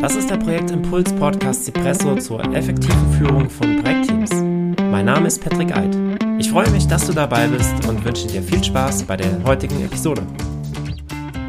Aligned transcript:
Das 0.00 0.14
ist 0.14 0.28
der 0.30 0.36
Projektimpuls 0.36 1.12
Podcast 1.14 1.64
Cipresso 1.64 2.16
zur 2.16 2.44
effektiven 2.54 3.12
Führung 3.14 3.48
von 3.48 3.82
Projektteams. 3.82 4.30
Mein 4.90 5.06
Name 5.06 5.26
ist 5.26 5.42
Patrick 5.42 5.74
Eid. 5.74 5.96
Ich 6.38 6.50
freue 6.50 6.70
mich, 6.70 6.86
dass 6.86 7.06
du 7.06 7.14
dabei 7.14 7.48
bist 7.48 7.88
und 7.88 8.04
wünsche 8.04 8.26
dir 8.26 8.42
viel 8.42 8.62
Spaß 8.62 9.04
bei 9.04 9.16
der 9.16 9.42
heutigen 9.44 9.82
Episode. 9.82 10.22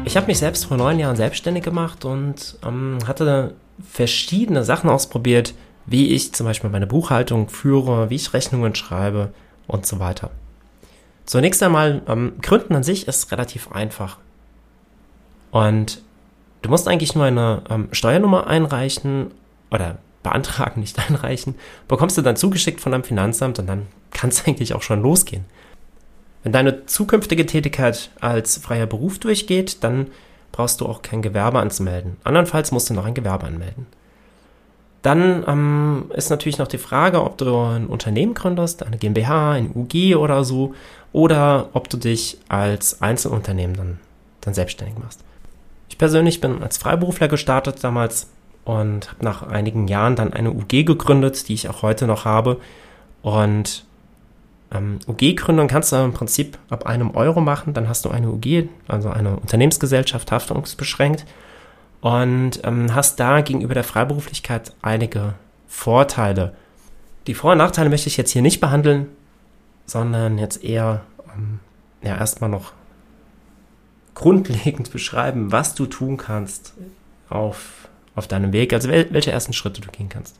Ich 0.04 0.16
habe 0.16 0.28
mich 0.28 0.38
selbst 0.38 0.64
vor 0.64 0.78
neun 0.78 0.98
Jahren 0.98 1.16
selbstständig 1.16 1.62
gemacht 1.62 2.06
und 2.06 2.58
ähm, 2.66 2.98
hatte 3.06 3.54
verschiedene 3.86 4.64
Sachen 4.64 4.88
ausprobiert, 4.88 5.54
wie 5.84 6.08
ich 6.08 6.32
zum 6.32 6.46
Beispiel 6.46 6.70
meine 6.70 6.86
Buchhaltung 6.86 7.50
führe, 7.50 8.08
wie 8.08 8.16
ich 8.16 8.32
Rechnungen 8.32 8.74
schreibe 8.74 9.32
und 9.66 9.84
so 9.84 10.00
weiter. 10.00 10.30
Zunächst 11.26 11.62
einmal, 11.62 12.00
ähm, 12.08 12.32
Gründen 12.40 12.74
an 12.74 12.82
sich 12.82 13.06
ist 13.06 13.30
relativ 13.30 13.70
einfach. 13.72 14.16
Und 15.50 16.02
du 16.62 16.70
musst 16.70 16.88
eigentlich 16.88 17.14
nur 17.14 17.24
eine 17.24 17.62
ähm, 17.70 17.88
Steuernummer 17.92 18.46
einreichen 18.46 19.30
oder 19.70 19.98
beantragen, 20.22 20.80
nicht 20.80 20.98
einreichen, 21.08 21.54
bekommst 21.86 22.18
du 22.18 22.22
dann 22.22 22.36
zugeschickt 22.36 22.80
von 22.80 22.92
deinem 22.92 23.04
Finanzamt 23.04 23.58
und 23.58 23.66
dann 23.66 23.86
kann 24.10 24.30
es 24.30 24.44
eigentlich 24.46 24.74
auch 24.74 24.82
schon 24.82 25.02
losgehen. 25.02 25.44
Wenn 26.42 26.52
deine 26.52 26.86
zukünftige 26.86 27.46
Tätigkeit 27.46 28.10
als 28.20 28.58
freier 28.58 28.86
Beruf 28.86 29.18
durchgeht, 29.18 29.82
dann 29.82 30.06
brauchst 30.52 30.80
du 30.80 30.86
auch 30.86 31.02
kein 31.02 31.22
Gewerbe 31.22 31.58
anzumelden. 31.58 32.16
Andernfalls 32.24 32.72
musst 32.72 32.90
du 32.90 32.94
noch 32.94 33.04
ein 33.04 33.14
Gewerbe 33.14 33.46
anmelden. 33.46 33.86
Dann 35.02 35.44
ähm, 35.46 36.10
ist 36.14 36.30
natürlich 36.30 36.58
noch 36.58 36.66
die 36.66 36.78
Frage, 36.78 37.22
ob 37.22 37.38
du 37.38 37.56
ein 37.56 37.86
Unternehmen 37.86 38.34
gründest, 38.34 38.82
eine 38.82 38.98
GmbH, 38.98 39.52
ein 39.52 39.70
UG 39.74 40.16
oder 40.16 40.44
so, 40.44 40.74
oder 41.12 41.70
ob 41.72 41.88
du 41.88 41.96
dich 41.96 42.38
als 42.48 43.00
Einzelunternehmen 43.00 43.76
dann, 43.76 44.00
dann 44.40 44.54
selbstständig 44.54 44.98
machst. 44.98 45.22
Ich 45.88 45.98
persönlich 45.98 46.40
bin 46.40 46.62
als 46.62 46.78
Freiberufler 46.78 47.28
gestartet 47.28 47.82
damals 47.82 48.30
und 48.64 49.10
habe 49.10 49.24
nach 49.24 49.42
einigen 49.42 49.88
Jahren 49.88 50.16
dann 50.16 50.32
eine 50.32 50.52
UG 50.52 50.84
gegründet, 50.84 51.48
die 51.48 51.54
ich 51.54 51.68
auch 51.68 51.82
heute 51.82 52.06
noch 52.06 52.24
habe. 52.24 52.60
Und 53.22 53.84
ähm, 54.72 54.98
UG-Gründung 55.06 55.68
kannst 55.68 55.92
du 55.92 55.96
im 55.96 56.12
Prinzip 56.12 56.58
ab 56.68 56.86
einem 56.86 57.12
Euro 57.12 57.40
machen, 57.40 57.72
dann 57.72 57.88
hast 57.88 58.04
du 58.04 58.10
eine 58.10 58.30
UG, 58.30 58.68
also 58.86 59.08
eine 59.08 59.36
Unternehmensgesellschaft, 59.36 60.30
haftungsbeschränkt 60.30 61.24
und 62.00 62.60
ähm, 62.64 62.94
hast 62.94 63.18
da 63.18 63.40
gegenüber 63.40 63.74
der 63.74 63.84
Freiberuflichkeit 63.84 64.72
einige 64.82 65.34
Vorteile. 65.66 66.54
Die 67.26 67.34
Vor- 67.34 67.52
und 67.52 67.58
Nachteile 67.58 67.88
möchte 67.88 68.08
ich 68.08 68.16
jetzt 68.16 68.30
hier 68.30 68.42
nicht 68.42 68.60
behandeln, 68.60 69.06
sondern 69.86 70.38
jetzt 70.38 70.62
eher 70.62 71.02
ähm, 71.34 71.60
ja 72.02 72.16
erstmal 72.16 72.50
noch 72.50 72.72
grundlegend 74.18 74.90
beschreiben, 74.90 75.52
was 75.52 75.74
du 75.74 75.86
tun 75.86 76.16
kannst 76.16 76.74
auf, 77.30 77.88
auf 78.16 78.26
deinem 78.26 78.52
Weg, 78.52 78.72
also 78.72 78.88
wel, 78.88 79.06
welche 79.12 79.30
ersten 79.30 79.52
Schritte 79.52 79.80
du 79.80 79.90
gehen 79.90 80.08
kannst. 80.08 80.36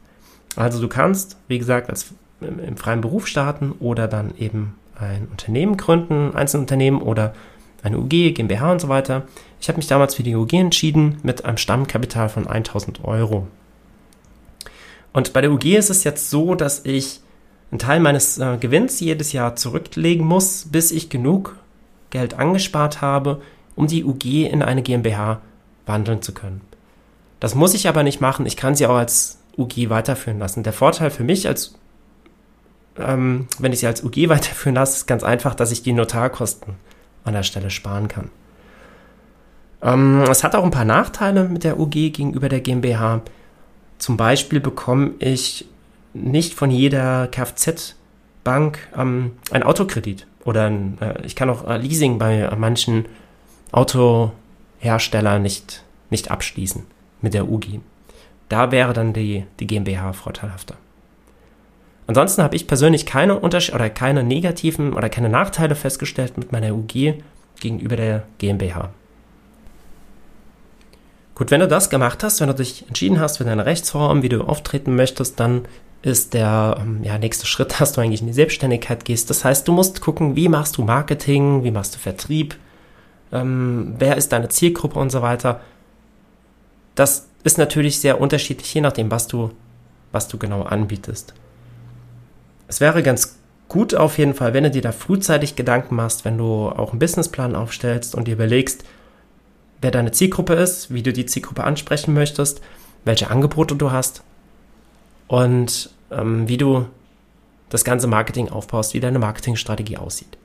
Also 0.56 0.80
du 0.80 0.88
kannst, 0.88 1.36
wie 1.46 1.58
gesagt, 1.58 1.88
als 1.88 2.12
im, 2.40 2.58
im 2.58 2.76
freien 2.76 3.00
Beruf 3.00 3.28
starten 3.28 3.72
oder 3.78 4.08
dann 4.08 4.36
eben 4.36 4.74
ein 4.98 5.28
Unternehmen 5.30 5.76
gründen, 5.76 6.34
Einzelunternehmen 6.34 7.00
oder 7.00 7.34
eine 7.84 7.98
UG, 7.98 8.34
GmbH 8.34 8.72
und 8.72 8.80
so 8.80 8.88
weiter. 8.88 9.28
Ich 9.60 9.68
habe 9.68 9.76
mich 9.76 9.86
damals 9.86 10.16
für 10.16 10.24
die 10.24 10.34
UG 10.34 10.54
entschieden 10.54 11.18
mit 11.22 11.44
einem 11.44 11.56
Stammkapital 11.56 12.28
von 12.28 12.48
1000 12.48 13.04
Euro. 13.04 13.46
Und 15.12 15.32
bei 15.32 15.40
der 15.40 15.52
UG 15.52 15.76
ist 15.76 15.90
es 15.90 16.02
jetzt 16.02 16.30
so, 16.30 16.56
dass 16.56 16.84
ich 16.84 17.20
einen 17.70 17.78
Teil 17.78 18.00
meines 18.00 18.38
äh, 18.38 18.56
Gewinns 18.58 18.98
jedes 18.98 19.32
Jahr 19.32 19.54
zurücklegen 19.54 20.26
muss, 20.26 20.66
bis 20.68 20.90
ich 20.90 21.10
genug 21.10 21.56
Geld 22.10 22.34
angespart 22.34 23.00
habe, 23.00 23.40
um 23.78 23.86
die 23.86 24.04
UG 24.04 24.50
in 24.50 24.62
eine 24.62 24.82
GmbH 24.82 25.40
wandeln 25.86 26.20
zu 26.20 26.34
können. 26.34 26.60
Das 27.38 27.54
muss 27.54 27.74
ich 27.74 27.88
aber 27.88 28.02
nicht 28.02 28.20
machen. 28.20 28.44
Ich 28.44 28.56
kann 28.56 28.74
sie 28.74 28.86
auch 28.86 28.96
als 28.96 29.38
UG 29.56 29.88
weiterführen 29.88 30.40
lassen. 30.40 30.64
Der 30.64 30.72
Vorteil 30.72 31.10
für 31.10 31.22
mich, 31.22 31.46
als 31.46 31.74
ähm, 32.98 33.46
wenn 33.60 33.72
ich 33.72 33.78
sie 33.78 33.86
als 33.86 34.02
UG 34.02 34.16
weiterführen 34.28 34.74
lasse, 34.74 34.96
ist 34.96 35.06
ganz 35.06 35.22
einfach, 35.22 35.54
dass 35.54 35.70
ich 35.70 35.84
die 35.84 35.92
Notarkosten 35.92 36.74
an 37.22 37.34
der 37.34 37.44
Stelle 37.44 37.70
sparen 37.70 38.08
kann. 38.08 38.30
Ähm, 39.80 40.24
es 40.28 40.42
hat 40.42 40.56
auch 40.56 40.64
ein 40.64 40.72
paar 40.72 40.84
Nachteile 40.84 41.44
mit 41.44 41.62
der 41.62 41.78
UG 41.78 41.92
gegenüber 41.92 42.48
der 42.48 42.60
GmbH. 42.60 43.22
Zum 43.98 44.16
Beispiel 44.16 44.58
bekomme 44.58 45.12
ich 45.20 45.66
nicht 46.14 46.54
von 46.54 46.72
jeder 46.72 47.28
Kfz-Bank 47.28 48.78
ähm, 48.96 49.32
ein 49.52 49.62
Autokredit 49.62 50.26
oder 50.44 50.66
ein, 50.66 50.98
äh, 51.00 51.24
ich 51.24 51.36
kann 51.36 51.48
auch 51.48 51.68
äh, 51.68 51.76
Leasing 51.76 52.18
bei 52.18 52.50
manchen 52.56 53.04
Autohersteller 53.72 55.38
nicht, 55.38 55.84
nicht 56.10 56.30
abschließen 56.30 56.86
mit 57.20 57.34
der 57.34 57.48
UGI. 57.48 57.80
Da 58.48 58.70
wäre 58.70 58.92
dann 58.92 59.12
die, 59.12 59.44
die 59.60 59.66
GmbH 59.66 60.12
vorteilhafter. 60.12 60.76
Ansonsten 62.06 62.42
habe 62.42 62.56
ich 62.56 62.66
persönlich 62.66 63.04
keine 63.04 63.38
Unterschiede 63.38 63.76
oder 63.76 63.90
keine 63.90 64.24
negativen 64.24 64.94
oder 64.94 65.10
keine 65.10 65.28
Nachteile 65.28 65.74
festgestellt 65.74 66.38
mit 66.38 66.52
meiner 66.52 66.74
UG 66.74 67.22
gegenüber 67.60 67.96
der 67.96 68.22
GmbH. 68.38 68.90
Gut, 71.34 71.50
wenn 71.50 71.60
du 71.60 71.68
das 71.68 71.90
gemacht 71.90 72.24
hast, 72.24 72.40
wenn 72.40 72.48
du 72.48 72.54
dich 72.54 72.86
entschieden 72.88 73.20
hast 73.20 73.36
für 73.36 73.44
deine 73.44 73.66
Rechtsform, 73.66 74.22
wie 74.22 74.30
du 74.30 74.42
auftreten 74.42 74.96
möchtest, 74.96 75.38
dann 75.38 75.66
ist 76.00 76.32
der 76.32 76.78
ähm, 76.80 77.00
ja, 77.02 77.18
nächste 77.18 77.46
Schritt, 77.46 77.78
dass 77.78 77.92
du 77.92 78.00
eigentlich 78.00 78.22
in 78.22 78.26
die 78.26 78.32
Selbstständigkeit 78.32 79.04
gehst. 79.04 79.28
Das 79.28 79.44
heißt, 79.44 79.68
du 79.68 79.72
musst 79.72 80.00
gucken, 80.00 80.34
wie 80.34 80.48
machst 80.48 80.78
du 80.78 80.82
Marketing, 80.82 81.62
wie 81.62 81.70
machst 81.70 81.94
du 81.94 81.98
Vertrieb, 81.98 82.56
ähm, 83.32 83.94
wer 83.98 84.16
ist 84.16 84.32
deine 84.32 84.48
Zielgruppe 84.48 84.98
und 84.98 85.10
so 85.10 85.22
weiter. 85.22 85.60
Das 86.94 87.28
ist 87.44 87.58
natürlich 87.58 88.00
sehr 88.00 88.20
unterschiedlich, 88.20 88.72
je 88.74 88.80
nachdem, 88.80 89.10
was 89.10 89.26
du, 89.26 89.50
was 90.12 90.28
du 90.28 90.38
genau 90.38 90.62
anbietest. 90.62 91.34
Es 92.66 92.80
wäre 92.80 93.02
ganz 93.02 93.38
gut 93.68 93.94
auf 93.94 94.18
jeden 94.18 94.34
Fall, 94.34 94.54
wenn 94.54 94.64
du 94.64 94.70
dir 94.70 94.82
da 94.82 94.92
frühzeitig 94.92 95.56
Gedanken 95.56 95.94
machst, 95.94 96.24
wenn 96.24 96.38
du 96.38 96.68
auch 96.68 96.90
einen 96.90 96.98
Businessplan 96.98 97.54
aufstellst 97.54 98.14
und 98.14 98.26
dir 98.26 98.34
überlegst, 98.34 98.84
wer 99.80 99.90
deine 99.90 100.12
Zielgruppe 100.12 100.54
ist, 100.54 100.92
wie 100.92 101.02
du 101.02 101.12
die 101.12 101.26
Zielgruppe 101.26 101.64
ansprechen 101.64 102.14
möchtest, 102.14 102.60
welche 103.04 103.30
Angebote 103.30 103.76
du 103.76 103.92
hast 103.92 104.22
und 105.28 105.90
ähm, 106.10 106.48
wie 106.48 106.56
du 106.56 106.86
das 107.68 107.84
ganze 107.84 108.06
Marketing 108.06 108.48
aufbaust, 108.48 108.94
wie 108.94 109.00
deine 109.00 109.18
Marketingstrategie 109.18 109.98
aussieht. 109.98 110.38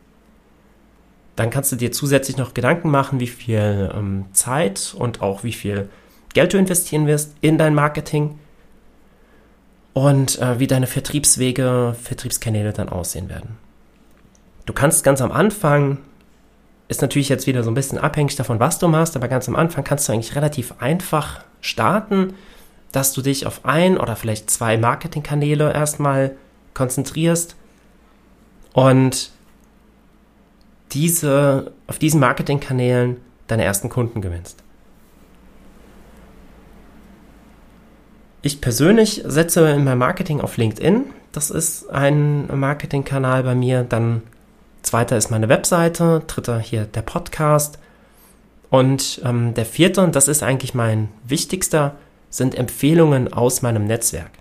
Dann 1.36 1.50
kannst 1.50 1.72
du 1.72 1.76
dir 1.76 1.92
zusätzlich 1.92 2.38
noch 2.38 2.54
Gedanken 2.54 2.92
machen, 2.92 3.20
wie 3.20 3.28
viel 3.28 3.92
ähm, 3.94 4.26
Zeit 4.34 4.96
und 4.98 5.22
auch 5.22 5.44
wie 5.44 5.54
viel 5.54 5.90
Geld 6.34 6.54
du 6.54 6.58
investieren 6.58 7.08
wirst 7.08 7.36
in 7.42 7.58
dein 7.58 7.74
Marketing 7.74 8.40
und 9.94 10.40
äh, 10.40 10.60
wie 10.60 10.68
deine 10.68 10.88
Vertriebswege, 10.88 11.96
Vertriebskanäle 12.02 12.74
dann 12.74 12.90
aussehen 12.90 13.30
werden. 13.30 13.58
Du 14.66 14.74
kannst 14.74 15.04
ganz 15.04 15.22
am 15.22 15.32
Anfang, 15.32 16.00
ist 16.88 17.02
natürlich 17.02 17.30
jetzt 17.30 17.48
wieder 17.48 17.64
so 17.64 17.72
ein 17.72 17.76
bisschen 17.76 17.98
abhängig 17.98 18.36
davon, 18.36 18.60
was 18.60 18.80
du 18.80 18.88
machst, 18.88 19.16
aber 19.16 19.28
ganz 19.28 19.48
am 19.48 19.56
Anfang 19.56 19.84
kannst 19.84 20.08
du 20.08 20.14
eigentlich 20.14 20.36
relativ 20.36 20.76
einfach 20.80 21.44
starten, 21.62 22.34
dass 22.92 23.14
du 23.14 23.22
dich 23.22 23.46
auf 23.46 23.66
ein 23.66 23.98
oder 23.98 24.16
vielleicht 24.16 24.50
zwei 24.50 24.78
Marketingkanäle 24.78 25.74
erstmal 25.74 26.36
konzentrierst 26.74 27.56
und 28.74 29.32
diese, 30.94 31.72
auf 31.88 32.00
diesen 32.00 32.20
Marketingkanälen 32.20 33.18
deine 33.48 33.64
ersten 33.64 33.90
Kunden 33.90 34.22
gewinnst. 34.22 34.64
Ich 38.42 38.60
persönlich 38.62 39.24
setze 39.26 39.70
in 39.70 39.86
meinem 39.86 40.00
Marketing 40.00 40.42
auf 40.42 40.58
LinkedIn. 40.58 41.06
Das 41.32 41.50
ist 41.50 41.90
ein 41.90 42.48
Marketingkanal 42.60 43.44
bei 43.44 43.56
mir. 43.56 43.84
Dann 43.84 44.22
zweiter 44.82 45.18
ist 45.18 45.32
meine 45.32 45.50
Webseite, 45.50 46.22
dritter 46.28 46.60
hier 46.60 46.84
der 46.86 47.04
Podcast. 47.04 47.80
Und 48.70 49.22
ähm, 49.24 49.54
der 49.54 49.66
vierte, 49.66 50.02
und 50.02 50.16
das 50.16 50.28
ist 50.28 50.44
eigentlich 50.44 50.74
mein 50.74 51.10
wichtigster, 51.26 51.96
sind 52.30 52.56
Empfehlungen 52.56 53.32
aus 53.32 53.62
meinem 53.62 53.86
Netzwerk. 53.86 54.32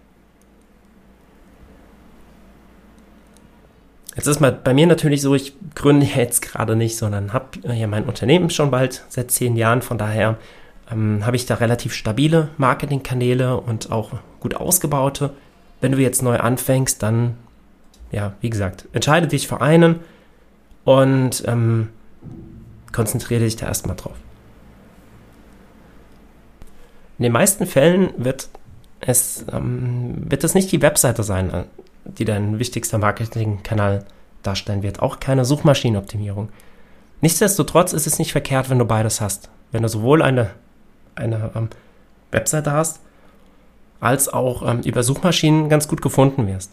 Jetzt 4.15 4.27
ist 4.27 4.41
mal 4.41 4.53
bei 4.53 4.75
mir 4.75 4.87
natürlich 4.87 5.23
so, 5.23 5.35
ich 5.35 5.55
gründe 5.75 6.07
jetzt 6.07 6.43
gerade 6.43 6.77
nicht, 6.77 6.97
sondern 6.97 7.33
habe 7.33 7.73
hier 7.73 7.89
mein 7.89 8.05
Unternehmen 8.05 8.51
schon 8.51 8.71
bald 8.71 9.05
seit 9.09 9.31
zehn 9.31 9.57
Jahren. 9.57 9.81
Von 9.81 9.97
daher 9.97 10.37
ähm, 10.91 11.25
habe 11.25 11.37
ich 11.37 11.47
da 11.47 11.55
relativ 11.55 11.95
stabile 11.95 12.49
Marketingkanäle 12.59 13.59
und 13.59 13.91
auch 13.91 14.11
gut 14.41 14.55
ausgebaute. 14.55 15.31
Wenn 15.81 15.93
du 15.93 15.99
jetzt 15.99 16.23
neu 16.23 16.37
anfängst, 16.39 17.03
dann, 17.03 17.37
ja, 18.11 18.35
wie 18.41 18.51
gesagt, 18.51 18.87
entscheide 18.93 19.29
dich 19.29 19.49
für 19.49 19.63
einen 19.63 20.01
und 20.85 21.43
ähm, 21.47 21.89
konzentriere 22.93 23.41
dich 23.45 23.57
da 23.57 23.67
erstmal 23.67 23.97
drauf. 23.97 24.17
In 27.19 27.23
den 27.25 27.33
meisten 27.33 27.67
Fällen 27.67 28.11
wird 28.19 28.49
es, 29.01 29.47
ähm, 29.51 30.31
wird 30.31 30.45
es 30.45 30.55
nicht 30.55 30.71
die 30.71 30.83
Webseite 30.83 31.23
sein, 31.23 31.65
die 32.05 32.25
dein 32.25 32.59
wichtigster 32.59 32.99
Marketingkanal 32.99 34.05
darstellen 34.43 34.83
wird. 34.83 35.01
Auch 35.01 35.21
keine 35.21 35.45
Suchmaschinenoptimierung. 35.45 36.49
Nichtsdestotrotz 37.21 37.93
ist 37.93 38.07
es 38.07 38.19
nicht 38.19 38.33
verkehrt, 38.33 38.71
wenn 38.71 38.79
du 38.79 38.85
beides 38.85 39.21
hast. 39.21 39.49
Wenn 39.71 39.83
du 39.83 39.89
sowohl 39.89 40.23
eine, 40.23 40.51
eine 41.15 41.53
ähm, 41.55 41.69
Webseite 42.31 42.73
hast, 42.73 43.01
als 44.01 44.29
auch 44.29 44.69
ähm, 44.69 44.81
über 44.81 45.03
Suchmaschinen 45.03 45.69
ganz 45.69 45.87
gut 45.87 46.03
gefunden 46.03 46.49
wirst. 46.49 46.73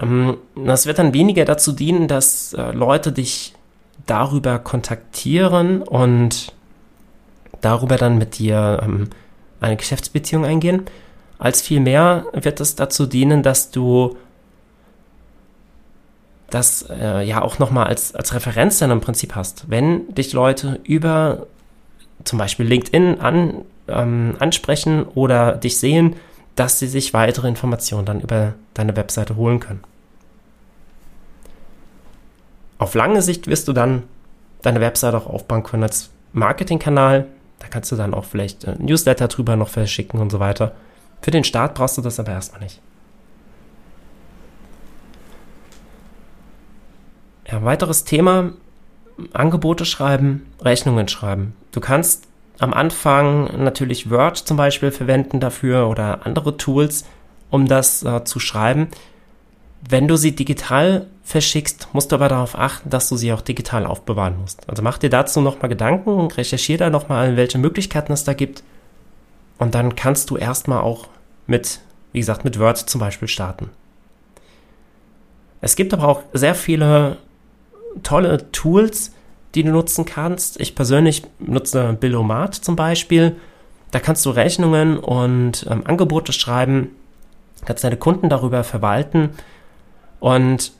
Ähm, 0.00 0.38
das 0.56 0.86
wird 0.86 0.98
dann 0.98 1.14
weniger 1.14 1.44
dazu 1.44 1.72
dienen, 1.72 2.08
dass 2.08 2.52
äh, 2.54 2.72
Leute 2.72 3.12
dich 3.12 3.54
darüber 4.06 4.58
kontaktieren 4.58 5.82
und 5.82 6.52
darüber 7.60 7.96
dann 7.96 8.18
mit 8.18 8.38
dir 8.38 8.80
ähm, 8.82 9.10
eine 9.60 9.76
Geschäftsbeziehung 9.76 10.44
eingehen, 10.44 10.86
als 11.38 11.62
vielmehr 11.62 12.26
wird 12.32 12.60
es 12.60 12.74
dazu 12.74 13.06
dienen, 13.06 13.42
dass 13.42 13.70
du 13.70 14.16
das 16.50 16.86
äh, 16.88 17.22
ja 17.22 17.42
auch 17.42 17.58
nochmal 17.58 17.86
als, 17.86 18.14
als 18.14 18.34
Referenz 18.34 18.78
dann 18.78 18.90
im 18.90 19.00
Prinzip 19.00 19.34
hast. 19.34 19.70
Wenn 19.70 20.12
dich 20.14 20.32
Leute 20.32 20.80
über 20.84 21.46
zum 22.24 22.38
Beispiel 22.38 22.66
LinkedIn 22.66 23.20
an, 23.20 23.64
ähm, 23.86 24.36
ansprechen 24.38 25.04
oder 25.04 25.52
dich 25.52 25.78
sehen, 25.78 26.16
dass 26.56 26.78
sie 26.78 26.88
sich 26.88 27.14
weitere 27.14 27.48
Informationen 27.48 28.06
dann 28.06 28.20
über 28.20 28.54
deine 28.74 28.96
Webseite 28.96 29.36
holen 29.36 29.60
können. 29.60 29.80
Auf 32.78 32.94
lange 32.94 33.22
Sicht 33.22 33.46
wirst 33.46 33.68
du 33.68 33.72
dann 33.72 34.02
deine 34.62 34.80
Webseite 34.80 35.16
auch 35.16 35.26
aufbauen 35.26 35.62
können 35.62 35.84
als 35.84 36.10
Marketingkanal. 36.32 37.26
Da 37.60 37.68
kannst 37.68 37.92
du 37.92 37.96
dann 37.96 38.14
auch 38.14 38.24
vielleicht 38.24 38.64
äh, 38.64 38.74
Newsletter 38.78 39.28
drüber 39.28 39.56
noch 39.56 39.68
verschicken 39.68 40.20
und 40.20 40.30
so 40.30 40.40
weiter. 40.40 40.72
Für 41.20 41.30
den 41.30 41.44
Start 41.44 41.74
brauchst 41.74 41.98
du 41.98 42.02
das 42.02 42.20
aber 42.20 42.32
erstmal 42.32 42.62
nicht. 42.62 42.80
Ja, 47.50 47.64
weiteres 47.64 48.04
Thema, 48.04 48.52
Angebote 49.32 49.84
schreiben, 49.84 50.46
Rechnungen 50.60 51.08
schreiben. 51.08 51.54
Du 51.72 51.80
kannst 51.80 52.28
am 52.58 52.74
Anfang 52.74 53.62
natürlich 53.62 54.10
Word 54.10 54.36
zum 54.36 54.56
Beispiel 54.56 54.90
verwenden 54.90 55.40
dafür 55.40 55.88
oder 55.88 56.26
andere 56.26 56.56
Tools, 56.56 57.04
um 57.50 57.66
das 57.66 58.02
äh, 58.02 58.24
zu 58.24 58.40
schreiben. 58.40 58.88
Wenn 59.88 60.08
du 60.08 60.16
sie 60.16 60.34
digital 60.34 61.06
verschickst, 61.22 61.88
musst 61.92 62.10
du 62.10 62.16
aber 62.16 62.28
darauf 62.28 62.58
achten, 62.58 62.90
dass 62.90 63.08
du 63.08 63.16
sie 63.16 63.32
auch 63.32 63.40
digital 63.40 63.86
aufbewahren 63.86 64.38
musst. 64.40 64.68
Also 64.68 64.82
mach 64.82 64.98
dir 64.98 65.10
dazu 65.10 65.40
nochmal 65.40 65.68
Gedanken, 65.68 66.26
recherchiere 66.32 66.78
da 66.78 66.90
nochmal, 66.90 67.36
welche 67.36 67.58
Möglichkeiten 67.58 68.12
es 68.12 68.24
da 68.24 68.34
gibt. 68.34 68.64
Und 69.58 69.74
dann 69.74 69.96
kannst 69.96 70.30
du 70.30 70.36
erstmal 70.36 70.80
auch 70.80 71.08
mit, 71.46 71.80
wie 72.12 72.20
gesagt, 72.20 72.44
mit 72.44 72.58
Word 72.58 72.78
zum 72.78 73.00
Beispiel 73.00 73.28
starten. 73.28 73.70
Es 75.60 75.76
gibt 75.76 75.92
aber 75.92 76.06
auch 76.06 76.22
sehr 76.32 76.54
viele 76.54 77.18
tolle 78.02 78.50
Tools, 78.52 79.12
die 79.54 79.62
du 79.62 79.70
nutzen 79.70 80.04
kannst. 80.04 80.60
Ich 80.60 80.74
persönlich 80.74 81.22
nutze 81.38 81.96
Billomat 81.98 82.54
zum 82.54 82.76
Beispiel. 82.76 83.36
Da 83.90 83.98
kannst 83.98 84.24
du 84.26 84.30
Rechnungen 84.30 84.98
und 84.98 85.66
ähm, 85.68 85.82
Angebote 85.86 86.32
schreiben, 86.32 86.90
kannst 87.64 87.84
deine 87.84 87.96
Kunden 87.96 88.28
darüber 88.28 88.62
verwalten 88.62 89.30
und 90.20 90.72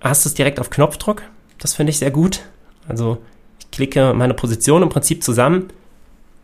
hast 0.00 0.26
es 0.26 0.34
direkt 0.34 0.60
auf 0.60 0.70
Knopfdruck. 0.70 1.22
Das 1.58 1.74
finde 1.74 1.90
ich 1.90 1.98
sehr 1.98 2.10
gut. 2.10 2.40
Also 2.86 3.18
ich 3.58 3.70
klicke 3.70 4.12
meine 4.12 4.34
Position 4.34 4.82
im 4.82 4.88
Prinzip 4.90 5.22
zusammen, 5.24 5.68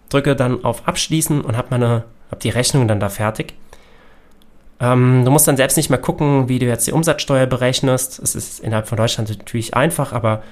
drücke 0.08 0.36
dann 0.36 0.64
auf 0.64 0.86
Abschließen 0.86 1.40
und 1.40 1.56
habe 1.56 1.68
meine, 1.70 2.04
habe 2.30 2.40
die 2.42 2.50
Rechnung 2.50 2.88
dann 2.88 3.00
da 3.00 3.08
fertig. 3.08 3.54
Ähm, 4.80 5.24
du 5.24 5.30
musst 5.30 5.48
dann 5.48 5.56
selbst 5.56 5.76
nicht 5.76 5.90
mehr 5.90 5.98
gucken, 5.98 6.48
wie 6.48 6.58
du 6.58 6.66
jetzt 6.66 6.86
die 6.86 6.92
Umsatzsteuer 6.92 7.46
berechnest. 7.46 8.18
Es 8.18 8.34
ist 8.34 8.60
innerhalb 8.60 8.88
von 8.88 8.98
Deutschland 8.98 9.28
natürlich 9.28 9.74
einfach, 9.74 10.12
aber 10.12 10.42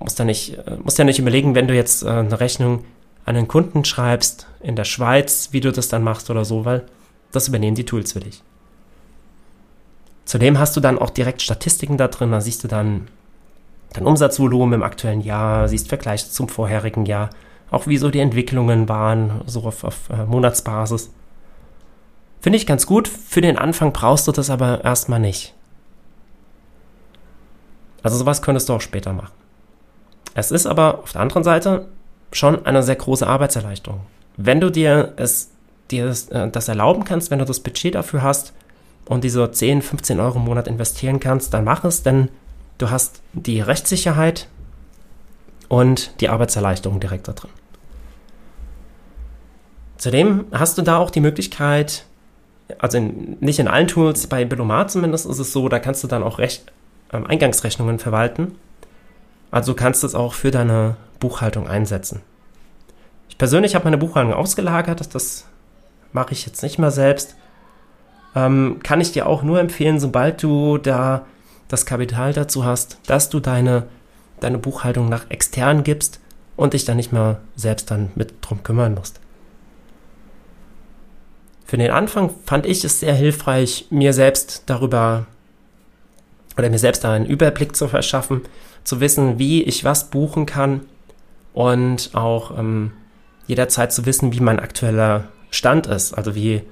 musst, 0.00 0.18
da 0.18 0.24
nicht, 0.24 0.58
musst 0.82 0.98
ja 0.98 1.04
nicht 1.04 1.18
überlegen, 1.18 1.54
wenn 1.54 1.68
du 1.68 1.74
jetzt 1.74 2.02
äh, 2.02 2.08
eine 2.08 2.40
Rechnung 2.40 2.84
an 3.24 3.36
einen 3.36 3.48
Kunden 3.48 3.84
schreibst 3.84 4.46
in 4.60 4.76
der 4.76 4.84
Schweiz, 4.84 5.50
wie 5.52 5.60
du 5.60 5.70
das 5.70 5.88
dann 5.88 6.02
machst 6.02 6.30
oder 6.30 6.44
so, 6.44 6.64
weil 6.64 6.84
das 7.30 7.48
übernehmen 7.48 7.76
die 7.76 7.84
Tools 7.84 8.12
für 8.12 8.20
dich. 8.20 8.42
Zudem 10.24 10.58
hast 10.58 10.76
du 10.76 10.80
dann 10.80 10.98
auch 10.98 11.10
direkt 11.10 11.42
Statistiken 11.42 11.96
da 11.96 12.08
drin, 12.08 12.32
da 12.32 12.40
siehst 12.40 12.64
du 12.64 12.68
dann 12.68 13.08
dein 13.92 14.06
Umsatzvolumen 14.06 14.74
im 14.74 14.82
aktuellen 14.82 15.20
Jahr, 15.20 15.68
siehst 15.68 15.88
Vergleiche 15.88 16.28
zum 16.30 16.48
vorherigen 16.48 17.06
Jahr, 17.06 17.30
auch 17.70 17.86
wie 17.86 17.98
so 17.98 18.10
die 18.10 18.20
Entwicklungen 18.20 18.88
waren, 18.88 19.42
so 19.46 19.62
auf, 19.64 19.84
auf 19.84 20.10
äh, 20.10 20.24
Monatsbasis. 20.24 21.10
Finde 22.40 22.56
ich 22.56 22.66
ganz 22.66 22.86
gut. 22.86 23.08
Für 23.08 23.40
den 23.40 23.58
Anfang 23.58 23.92
brauchst 23.92 24.28
du 24.28 24.32
das 24.32 24.50
aber 24.50 24.84
erstmal 24.84 25.20
nicht. 25.20 25.54
Also 28.02 28.16
sowas 28.16 28.42
könntest 28.42 28.68
du 28.68 28.74
auch 28.74 28.80
später 28.80 29.12
machen. 29.12 29.32
Es 30.34 30.50
ist 30.50 30.66
aber 30.66 31.00
auf 31.00 31.12
der 31.12 31.20
anderen 31.20 31.44
Seite 31.44 31.88
schon 32.32 32.64
eine 32.64 32.82
sehr 32.82 32.96
große 32.96 33.26
Arbeitserleichterung. 33.26 34.00
Wenn 34.36 34.60
du 34.60 34.70
dir 34.70 35.14
es 35.16 35.50
dir 35.90 36.06
das, 36.06 36.28
äh, 36.28 36.48
das 36.48 36.68
erlauben 36.68 37.04
kannst, 37.04 37.30
wenn 37.30 37.38
du 37.38 37.44
das 37.44 37.60
Budget 37.60 37.94
dafür 37.94 38.22
hast 38.22 38.52
und 39.06 39.24
diese 39.24 39.50
10, 39.50 39.82
15 39.82 40.20
Euro 40.20 40.38
im 40.38 40.44
Monat 40.44 40.68
investieren 40.68 41.20
kannst, 41.20 41.54
dann 41.54 41.64
mach 41.64 41.84
es, 41.84 42.02
denn 42.02 42.28
du 42.78 42.90
hast 42.90 43.22
die 43.32 43.60
Rechtssicherheit 43.60 44.48
und 45.68 46.20
die 46.20 46.28
Arbeitserleichterung 46.28 47.00
direkt 47.00 47.28
da 47.28 47.32
drin. 47.32 47.50
Zudem 49.96 50.46
hast 50.52 50.78
du 50.78 50.82
da 50.82 50.98
auch 50.98 51.10
die 51.10 51.20
Möglichkeit, 51.20 52.04
also 52.78 52.98
in, 52.98 53.36
nicht 53.40 53.58
in 53.58 53.68
allen 53.68 53.88
Tools, 53.88 54.26
bei 54.26 54.44
Billomat 54.44 54.90
zumindest 54.90 55.26
ist 55.26 55.38
es 55.38 55.52
so, 55.52 55.68
da 55.68 55.78
kannst 55.78 56.04
du 56.04 56.08
dann 56.08 56.22
auch 56.22 56.38
Recht, 56.38 56.72
ähm, 57.12 57.26
Eingangsrechnungen 57.26 57.98
verwalten. 57.98 58.54
Also 59.50 59.74
kannst 59.74 60.02
du 60.02 60.06
es 60.06 60.14
auch 60.14 60.34
für 60.34 60.50
deine 60.50 60.96
Buchhaltung 61.20 61.66
einsetzen. 61.66 62.20
Ich 63.28 63.38
persönlich 63.38 63.74
habe 63.74 63.84
meine 63.84 63.98
Buchhaltung 63.98 64.32
ausgelagert, 64.32 65.14
das 65.14 65.46
mache 66.12 66.32
ich 66.32 66.46
jetzt 66.46 66.62
nicht 66.62 66.78
mehr 66.78 66.90
selbst. 66.90 67.34
Ähm, 68.34 68.80
kann 68.82 69.00
ich 69.00 69.12
dir 69.12 69.26
auch 69.26 69.42
nur 69.42 69.58
empfehlen, 69.58 69.98
sobald 69.98 70.42
du 70.42 70.78
da 70.78 71.24
das 71.68 71.86
Kapital 71.86 72.32
dazu 72.32 72.64
hast, 72.64 72.98
dass 73.06 73.30
du 73.30 73.40
deine, 73.40 73.84
deine 74.40 74.58
Buchhaltung 74.58 75.08
nach 75.08 75.30
extern 75.30 75.84
gibst 75.84 76.20
und 76.56 76.74
dich 76.74 76.84
dann 76.84 76.96
nicht 76.96 77.12
mehr 77.12 77.40
selbst 77.56 77.90
dann 77.90 78.10
mit 78.14 78.34
drum 78.40 78.62
kümmern 78.62 78.94
musst. 78.94 79.20
Für 81.64 81.76
den 81.76 81.90
Anfang 81.90 82.30
fand 82.46 82.64
ich 82.66 82.84
es 82.84 83.00
sehr 83.00 83.14
hilfreich, 83.14 83.86
mir 83.90 84.12
selbst 84.12 84.62
darüber 84.66 85.26
oder 86.56 86.70
mir 86.70 86.78
selbst 86.78 87.04
da 87.04 87.12
einen 87.12 87.26
Überblick 87.26 87.76
zu 87.76 87.88
verschaffen, 87.88 88.42
zu 88.84 89.00
wissen, 89.00 89.38
wie 89.38 89.62
ich 89.62 89.84
was 89.84 90.10
buchen 90.10 90.46
kann 90.46 90.80
und 91.52 92.10
auch 92.14 92.58
ähm, 92.58 92.92
jederzeit 93.46 93.92
zu 93.92 94.06
wissen, 94.06 94.32
wie 94.32 94.40
mein 94.40 94.58
aktueller 94.58 95.24
Stand 95.50 95.86
ist. 95.86 96.14
Also 96.14 96.34
wie 96.34 96.62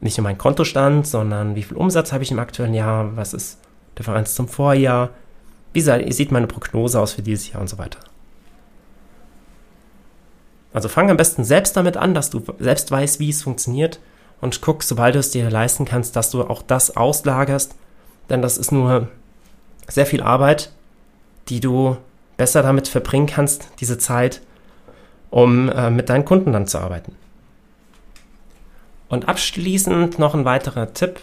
nicht 0.00 0.18
nur 0.18 0.24
mein 0.24 0.38
Kontostand, 0.38 1.06
sondern 1.06 1.56
wie 1.56 1.62
viel 1.62 1.76
Umsatz 1.76 2.12
habe 2.12 2.22
ich 2.22 2.30
im 2.30 2.38
aktuellen 2.38 2.74
Jahr, 2.74 3.16
was 3.16 3.32
ist 3.32 3.58
Differenz 3.98 4.34
zum 4.34 4.46
Vorjahr, 4.46 5.10
wie 5.84 6.12
sieht 6.12 6.32
meine 6.32 6.46
Prognose 6.46 7.00
aus 7.00 7.12
für 7.12 7.22
dieses 7.22 7.52
Jahr 7.52 7.60
und 7.60 7.68
so 7.68 7.78
weiter. 7.78 8.00
Also 10.72 10.88
fang 10.88 11.10
am 11.10 11.16
besten 11.16 11.44
selbst 11.44 11.76
damit 11.76 11.96
an, 11.96 12.14
dass 12.14 12.30
du 12.30 12.42
selbst 12.58 12.90
weißt, 12.90 13.18
wie 13.18 13.30
es 13.30 13.42
funktioniert 13.42 13.98
und 14.40 14.60
guck, 14.60 14.82
sobald 14.82 15.14
du 15.14 15.18
es 15.18 15.30
dir 15.30 15.48
leisten 15.50 15.84
kannst, 15.84 16.16
dass 16.16 16.30
du 16.30 16.42
auch 16.42 16.62
das 16.62 16.96
auslagerst, 16.96 17.74
denn 18.28 18.42
das 18.42 18.58
ist 18.58 18.72
nur 18.72 19.08
sehr 19.88 20.06
viel 20.06 20.22
Arbeit, 20.22 20.70
die 21.48 21.60
du 21.60 21.96
besser 22.36 22.62
damit 22.62 22.88
verbringen 22.88 23.26
kannst, 23.26 23.68
diese 23.80 23.98
Zeit, 23.98 24.42
um 25.30 25.70
äh, 25.70 25.90
mit 25.90 26.08
deinen 26.08 26.24
Kunden 26.24 26.52
dann 26.52 26.66
zu 26.66 26.78
arbeiten. 26.78 27.14
Und 29.08 29.28
abschließend 29.28 30.18
noch 30.18 30.34
ein 30.34 30.44
weiterer 30.44 30.92
Tipp. 30.92 31.20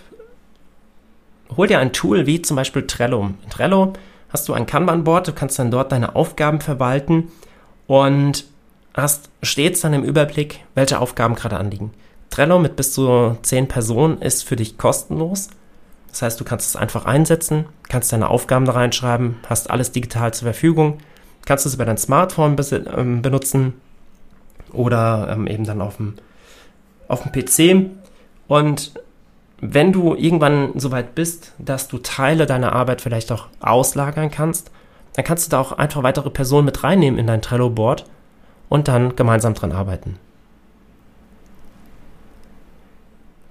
Hol 1.55 1.67
dir 1.67 1.79
ein 1.79 1.93
Tool 1.93 2.25
wie 2.25 2.41
zum 2.41 2.55
Beispiel 2.55 2.87
Trello. 2.87 3.31
Trello 3.49 3.93
hast 4.33 4.49
du 4.49 4.53
ein 4.53 4.65
Kanban-Board, 4.65 5.27
du 5.27 5.33
kannst 5.33 5.59
dann 5.59 5.71
dort 5.71 5.91
deine 5.91 6.15
Aufgaben 6.15 6.59
verwalten 6.59 7.31
und 7.87 8.45
hast 8.95 9.29
stets 9.41 9.81
dann 9.81 9.93
im 9.93 10.03
Überblick, 10.03 10.59
welche 10.75 10.99
Aufgaben 10.99 11.35
gerade 11.35 11.57
anliegen. 11.57 11.91
Trello 12.29 12.57
mit 12.57 12.75
bis 12.75 12.93
zu 12.93 13.37
10 13.43 13.67
Personen 13.67 14.19
ist 14.21 14.43
für 14.43 14.55
dich 14.55 14.77
kostenlos. 14.77 15.49
Das 16.09 16.23
heißt, 16.23 16.39
du 16.39 16.43
kannst 16.43 16.69
es 16.69 16.75
einfach 16.75 17.05
einsetzen, 17.05 17.65
kannst 17.89 18.11
deine 18.11 18.29
Aufgaben 18.29 18.65
da 18.65 18.73
reinschreiben, 18.73 19.35
hast 19.47 19.69
alles 19.69 19.91
digital 19.91 20.33
zur 20.33 20.47
Verfügung, 20.47 20.97
kannst 21.45 21.65
es 21.65 21.75
über 21.75 21.85
dein 21.85 21.97
Smartphone 21.97 22.55
ähm, 22.95 23.21
benutzen 23.21 23.73
oder 24.71 25.29
ähm, 25.31 25.47
eben 25.47 25.63
dann 25.63 25.81
auf 25.81 25.97
dem, 25.97 26.15
auf 27.07 27.21
dem 27.23 27.31
PC. 27.31 27.91
Und 28.47 28.93
wenn 29.65 29.93
du 29.93 30.13
irgendwann 30.13 30.77
so 30.77 30.91
weit 30.91 31.15
bist, 31.15 31.53
dass 31.57 31.87
du 31.87 31.97
Teile 31.97 32.45
deiner 32.45 32.73
Arbeit 32.73 32.99
vielleicht 32.99 33.31
auch 33.31 33.47
auslagern 33.61 34.29
kannst, 34.29 34.71
dann 35.13 35.23
kannst 35.23 35.47
du 35.47 35.51
da 35.51 35.61
auch 35.61 35.71
einfach 35.71 36.03
weitere 36.03 36.29
Personen 36.29 36.65
mit 36.65 36.83
reinnehmen 36.83 37.17
in 37.17 37.27
dein 37.27 37.41
Trello-Board 37.41 38.05
und 38.67 38.89
dann 38.89 39.15
gemeinsam 39.15 39.53
dran 39.53 39.71
arbeiten. 39.71 40.17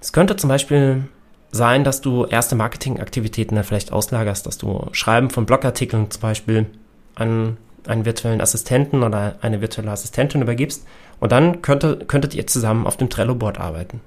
Es 0.01 0.13
könnte 0.13 0.35
zum 0.35 0.49
Beispiel 0.49 1.05
sein, 1.51 1.83
dass 1.83 2.01
du 2.01 2.25
erste 2.25 2.55
Marketingaktivitäten 2.55 3.55
dann 3.55 3.63
vielleicht 3.63 3.91
auslagerst, 3.91 4.45
dass 4.45 4.59
du 4.59 4.87
Schreiben 4.91 5.31
von 5.31 5.45
Blogartikeln 5.47 6.11
zum 6.11 6.21
Beispiel 6.21 6.67
an 7.15 7.57
einen 7.87 8.05
virtuellen 8.05 8.41
Assistenten 8.41 9.01
oder 9.01 9.35
eine 9.41 9.61
virtuelle 9.61 9.91
Assistentin 9.91 10.41
übergibst 10.41 10.85
und 11.19 11.31
dann 11.31 11.61
könnte, 11.61 11.97
könntet 12.05 12.35
ihr 12.35 12.45
zusammen 12.45 12.85
auf 12.85 12.97
dem 12.97 13.09
Trello-Board 13.09 13.59
arbeiten. 13.59 14.01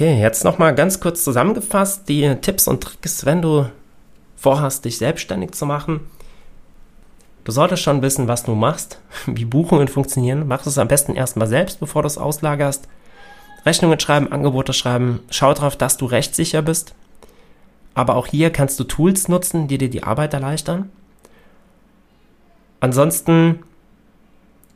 Okay, 0.00 0.18
jetzt 0.18 0.44
nochmal 0.44 0.74
ganz 0.74 0.98
kurz 0.98 1.22
zusammengefasst 1.24 2.08
die 2.08 2.34
Tipps 2.36 2.66
und 2.66 2.82
Tricks, 2.82 3.26
wenn 3.26 3.42
du 3.42 3.66
vorhast, 4.34 4.86
dich 4.86 4.96
selbstständig 4.96 5.50
zu 5.50 5.66
machen. 5.66 6.00
Du 7.44 7.52
solltest 7.52 7.82
schon 7.82 8.00
wissen, 8.00 8.26
was 8.26 8.42
du 8.42 8.54
machst, 8.54 8.98
wie 9.26 9.44
Buchungen 9.44 9.88
funktionieren. 9.88 10.48
Mach 10.48 10.64
es 10.64 10.78
am 10.78 10.88
besten 10.88 11.14
erstmal 11.16 11.48
selbst, 11.48 11.80
bevor 11.80 12.00
du 12.00 12.06
es 12.06 12.16
auslagerst. 12.16 12.88
Rechnungen 13.66 14.00
schreiben, 14.00 14.32
Angebote 14.32 14.72
schreiben. 14.72 15.20
Schau 15.28 15.52
darauf, 15.52 15.76
dass 15.76 15.98
du 15.98 16.06
rechtssicher 16.06 16.62
bist. 16.62 16.94
Aber 17.92 18.16
auch 18.16 18.26
hier 18.26 18.48
kannst 18.48 18.80
du 18.80 18.84
Tools 18.84 19.28
nutzen, 19.28 19.68
die 19.68 19.76
dir 19.76 19.90
die 19.90 20.02
Arbeit 20.02 20.32
erleichtern. 20.32 20.90
Ansonsten 22.80 23.58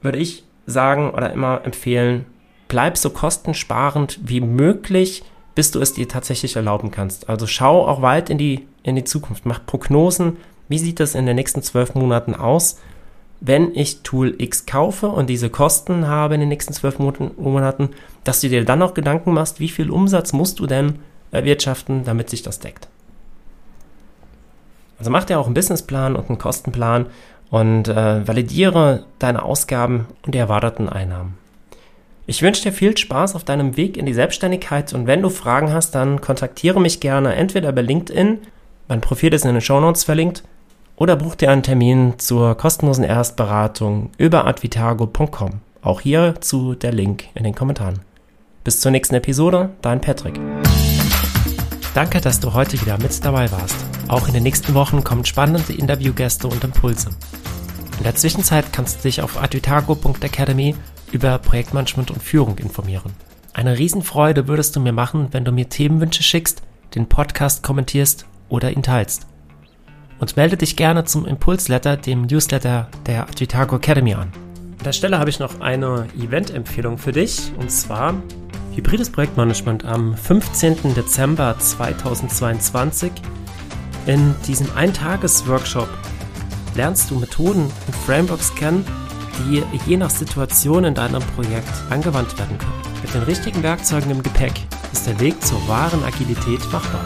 würde 0.03 0.19
ich 0.19 0.45
sagen 0.67 1.13
oder 1.13 1.33
immer 1.33 1.63
empfehlen, 1.65 2.27
bleib 2.75 2.99
so 2.99 3.11
kostensparend 3.11 4.19
wie 4.25 4.41
möglich, 4.41 5.23
bis 5.55 5.71
du 5.71 5.81
es 5.81 5.93
dir 5.93 6.09
tatsächlich 6.09 6.57
erlauben 6.57 6.91
kannst. 6.91 7.29
Also 7.29 7.47
schau 7.47 7.87
auch 7.87 8.03
weit 8.03 8.31
in 8.31 8.37
die, 8.37 8.67
in 8.83 8.97
die 8.97 9.05
Zukunft, 9.05 9.47
mach 9.47 9.65
Prognosen, 9.65 10.39
wie 10.69 10.79
sieht 10.79 10.99
das 10.99 11.15
in 11.15 11.25
den 11.25 11.37
nächsten 11.37 11.63
zwölf 11.63 11.95
Monaten 11.95 12.35
aus, 12.35 12.81
wenn 13.41 13.73
ich 13.77 14.03
Tool 14.03 14.35
X 14.39 14.67
kaufe 14.67 15.07
und 15.07 15.31
diese 15.31 15.51
Kosten 15.51 16.09
habe 16.09 16.35
in 16.35 16.41
den 16.41 16.49
nächsten 16.49 16.73
zwölf 16.73 16.99
Monaten, 16.99 17.91
dass 18.25 18.41
du 18.41 18.49
dir 18.49 18.65
dann 18.65 18.83
auch 18.83 18.95
Gedanken 18.95 19.33
machst, 19.35 19.61
wie 19.61 19.69
viel 19.69 19.89
Umsatz 19.89 20.33
musst 20.33 20.59
du 20.59 20.67
denn 20.67 20.99
erwirtschaften, 21.31 22.03
damit 22.03 22.29
sich 22.29 22.43
das 22.43 22.59
deckt. 22.59 22.89
Also 24.99 25.13
mach 25.13 25.23
dir 25.23 25.39
auch 25.39 25.47
einen 25.47 25.55
Businessplan 25.55 26.17
und 26.17 26.29
einen 26.29 26.39
Kostenplan 26.39 27.07
und 27.51 27.87
äh, 27.87 28.27
validiere 28.27 29.05
deine 29.21 29.45
Ausgaben 29.45 30.09
und 30.27 30.35
die 30.35 30.39
erwarteten 30.39 30.89
Einnahmen. 30.89 31.44
Ich 32.27 32.41
wünsche 32.41 32.63
dir 32.63 32.73
viel 32.73 32.97
Spaß 32.97 33.35
auf 33.35 33.45
deinem 33.45 33.77
Weg 33.77 33.99
in 33.99 34.07
die 34.07 34.15
Selbstständigkeit 34.15 34.95
und 34.95 35.07
wenn 35.07 35.21
du 35.21 35.29
Fragen 35.29 35.73
hast, 35.73 35.95
dann 35.95 36.23
kontaktiere 36.23 36.81
mich 36.81 37.01
gerne 37.01 37.35
entweder 37.35 37.71
bei 37.73 37.83
LinkedIn, 37.83 38.39
mein 38.89 39.03
Profil 39.03 39.35
ist 39.35 39.45
in 39.45 39.53
den 39.53 39.61
Show 39.61 39.79
Notes 39.79 40.05
verlinkt, 40.05 40.43
oder 40.97 41.17
buch 41.17 41.35
dir 41.35 41.51
einen 41.51 41.63
Termin 41.63 42.15
zur 42.19 42.57
kostenlosen 42.57 43.05
Erstberatung 43.05 44.11
über 44.17 44.47
advitago.com. 44.47 45.61
Auch 45.83 46.01
hierzu 46.01 46.75
der 46.75 46.93
Link 46.93 47.25
in 47.35 47.45
den 47.45 47.55
Kommentaren. 47.55 48.01
Bis 48.63 48.81
zur 48.81 48.91
nächsten 48.91 49.17
Episode, 49.17 49.71
dein 49.83 50.01
Patrick. 50.01 50.41
Danke, 51.93 52.23
dass 52.23 52.41
du 52.41 52.55
heute 52.55 52.81
wieder 52.81 52.97
mit 52.97 53.23
dabei 53.23 53.53
warst. 53.53 53.77
Auch 54.09 54.29
in 54.29 54.35
den 54.35 54.45
nächsten 54.45 54.73
Wochen 54.73 55.05
kommen 55.05 55.27
spannende 55.27 55.75
Interviewgäste 55.75 56.49
und 56.49 56.65
Impulse. 56.65 57.11
In 57.99 58.05
der 58.05 58.17
Zwischenzeit 58.17 58.73
kannst 58.73 58.99
du 58.99 59.03
dich 59.03 59.21
auf 59.21 59.41
advitago.academy 59.41 60.75
über 61.15 61.39
Projektmanagement 61.39 62.11
und 62.11 62.23
Führung 62.23 62.59
informieren. 62.59 63.13
Eine 63.53 63.79
Riesenfreude 63.79 64.49
würdest 64.49 64.75
du 64.75 64.81
mir 64.81 64.93
machen, 64.93 65.29
wenn 65.31 65.45
du 65.45 65.53
mir 65.53 65.69
Themenwünsche 65.69 66.25
schickst, 66.25 66.63
den 66.95 67.09
Podcast 67.09 67.63
kommentierst 67.63 68.27
oder 68.49 68.73
ihn 68.73 68.83
teilst. 68.83 69.27
Und 70.19 70.37
melde 70.37 70.57
dich 70.57 70.77
gerne 70.77 71.05
zum 71.05 71.25
Impulsletter, 71.25 71.97
dem 71.97 72.23
Newsletter 72.23 72.89
der 73.07 73.29
Advitago 73.29 73.77
Academy 73.77 74.15
an. 74.15 74.33
An 74.79 74.85
der 74.85 74.93
Stelle 74.93 75.19
habe 75.19 75.31
ich 75.31 75.39
noch 75.39 75.61
eine 75.61 76.09
Event-Empfehlung 76.19 76.99
für 76.99 77.13
dich, 77.13 77.53
und 77.59 77.71
zwar 77.71 78.15
Hybrides 78.75 79.11
Projektmanagement 79.11 79.85
am 79.85 80.17
15. 80.17 80.95
Dezember 80.95 81.57
2022. 81.57 83.13
In 84.07 84.35
diesem 84.49 84.67
Eintages-Workshop 84.75 85.89
lernst 86.75 87.09
du 87.09 87.19
Methoden 87.21 87.71
und 87.87 87.97
Frameworks 88.05 88.53
kennen, 88.57 88.85
die 89.39 89.63
je 89.87 89.97
nach 89.97 90.11
Situation 90.11 90.85
in 90.85 90.95
deinem 90.95 91.23
Projekt 91.35 91.73
angewandt 91.91 92.39
werden 92.39 92.59
können. 92.59 92.83
Mit 93.03 93.15
den 93.15 93.23
richtigen 93.23 93.63
Werkzeugen 93.63 94.11
im 94.11 94.23
Gepäck 94.23 94.53
ist 94.93 95.07
der 95.07 95.19
Weg 95.21 95.41
zur 95.45 95.67
wahren 95.69 96.03
Agilität 96.05 96.61
machbar. 96.73 97.05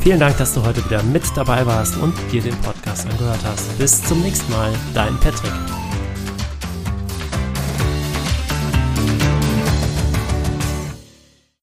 Vielen 0.00 0.20
Dank, 0.20 0.36
dass 0.38 0.54
du 0.54 0.64
heute 0.64 0.84
wieder 0.84 1.02
mit 1.02 1.24
dabei 1.34 1.66
warst 1.66 1.96
und 1.96 2.14
dir 2.30 2.40
den 2.40 2.56
Podcast 2.58 3.08
angehört 3.10 3.40
hast. 3.44 3.76
Bis 3.76 4.02
zum 4.04 4.20
nächsten 4.22 4.52
Mal, 4.52 4.72
dein 4.94 5.18
Patrick. 5.18 5.52